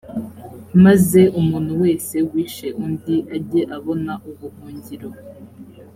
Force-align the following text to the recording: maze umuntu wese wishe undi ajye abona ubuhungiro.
maze 0.85 1.21
umuntu 1.39 1.71
wese 1.83 2.15
wishe 2.31 2.67
undi 2.83 3.15
ajye 3.35 3.61
abona 3.77 4.13
ubuhungiro. 4.29 5.09